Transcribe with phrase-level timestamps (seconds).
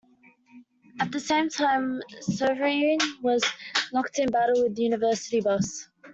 [0.99, 3.43] At the same time Sovereign was
[3.93, 5.89] locked in battle with Universitybus.